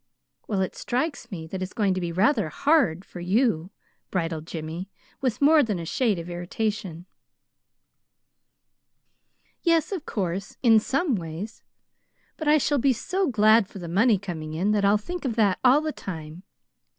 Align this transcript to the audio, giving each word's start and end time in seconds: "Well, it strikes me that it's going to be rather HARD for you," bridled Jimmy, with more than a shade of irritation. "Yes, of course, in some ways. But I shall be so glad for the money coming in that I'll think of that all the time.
"Well, 0.47 0.61
it 0.61 0.75
strikes 0.75 1.29
me 1.29 1.45
that 1.45 1.61
it's 1.61 1.73
going 1.73 1.93
to 1.93 2.01
be 2.01 2.11
rather 2.11 2.49
HARD 2.49 3.05
for 3.05 3.19
you," 3.19 3.69
bridled 4.09 4.47
Jimmy, 4.47 4.89
with 5.21 5.43
more 5.43 5.61
than 5.61 5.77
a 5.77 5.85
shade 5.85 6.17
of 6.17 6.27
irritation. 6.27 7.05
"Yes, 9.61 9.91
of 9.91 10.07
course, 10.07 10.57
in 10.63 10.79
some 10.79 11.13
ways. 11.13 11.61
But 12.35 12.47
I 12.47 12.57
shall 12.57 12.79
be 12.79 12.93
so 12.93 13.27
glad 13.27 13.67
for 13.67 13.77
the 13.77 13.87
money 13.87 14.17
coming 14.17 14.55
in 14.55 14.71
that 14.71 14.83
I'll 14.85 14.97
think 14.97 15.23
of 15.23 15.35
that 15.35 15.59
all 15.63 15.81
the 15.81 15.91
time. 15.93 16.41